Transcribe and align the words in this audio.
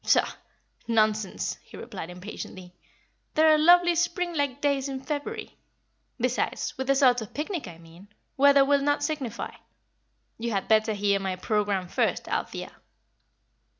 "Pshaw! 0.03 0.33
nonsense!" 0.87 1.57
he 1.63 1.77
replied, 1.77 2.09
impatiently. 2.09 2.73
"There 3.35 3.53
are 3.53 3.57
lovely 3.59 3.93
spring 3.93 4.33
like 4.33 4.59
days 4.59 4.89
in 4.89 4.99
February. 5.01 5.59
Besides, 6.19 6.75
with 6.75 6.87
the 6.87 6.95
sort 6.95 7.21
of 7.21 7.35
picnic 7.35 7.67
I 7.67 7.77
mean, 7.77 8.07
weather 8.35 8.65
will 8.65 8.81
not 8.81 9.03
signify. 9.03 9.51
You 10.39 10.53
had 10.53 10.67
better 10.67 10.93
hear 10.95 11.19
my 11.19 11.35
programme 11.35 11.87
first, 11.87 12.27
Althea." 12.27 12.71